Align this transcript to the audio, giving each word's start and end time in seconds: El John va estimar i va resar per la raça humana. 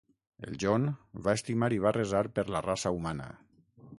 El 0.45 0.55
John 0.63 0.87
va 1.27 1.35
estimar 1.41 1.69
i 1.77 1.79
va 1.85 1.93
resar 1.99 2.23
per 2.39 2.47
la 2.57 2.65
raça 2.69 2.95
humana. 2.99 3.31